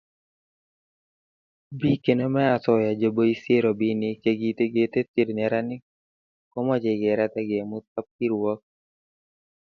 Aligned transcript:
Bik 1.79 1.97
chenomei 2.03 2.51
osoya 2.55 2.91
cheboisie 2.99 3.63
robinik 3.65 4.15
che 4.23 4.31
kikitetyi 4.39 5.21
neranik 5.37 5.83
komochei 6.51 6.99
kerat 7.01 7.33
agemut 7.41 7.85
kapkirwok 7.93 8.59